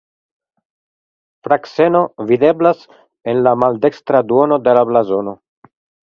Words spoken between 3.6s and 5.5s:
maldekstra duono de la blazono.